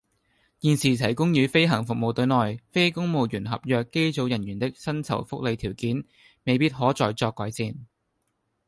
[0.61, 6.03] 現時提供予飛行服務隊內非公務員合約機組人員的薪酬福利條件，
[6.45, 7.75] 未必可再作改善